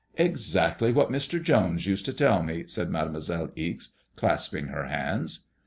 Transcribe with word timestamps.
Exactly 0.17 0.91
what 0.91 1.11
Mr. 1.11 1.39
Jones 1.39 1.85
used 1.85 2.05
to 2.05 2.13
tell 2.13 2.41
me," 2.41 2.63
said 2.65 2.89
Mademoiselle 2.89 3.51
Ixe, 3.55 3.97
clasping 4.15 4.65
her 4.69 4.85
hands. 4.87 5.45